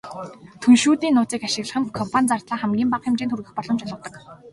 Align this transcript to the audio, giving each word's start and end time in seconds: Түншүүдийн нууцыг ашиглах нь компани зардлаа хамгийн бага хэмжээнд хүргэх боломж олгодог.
Түншүүдийн 0.61 1.13
нууцыг 1.15 1.41
ашиглах 1.47 1.77
нь 1.81 1.93
компани 1.99 2.27
зардлаа 2.29 2.57
хамгийн 2.61 2.89
бага 2.91 3.03
хэмжээнд 3.05 3.31
хүргэх 3.33 3.53
боломж 3.57 3.79
олгодог. 3.85 4.15